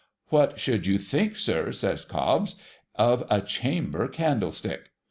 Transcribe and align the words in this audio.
'What 0.29 0.59
should 0.59 0.87
you 0.87 0.97
think, 0.97 1.35
sir,' 1.35 1.71
says 1.71 2.03
Cobbs,' 2.05 2.55
of 3.11 3.23
a 3.29 3.39
chamber 3.39 4.07
candlestick? 4.07 4.89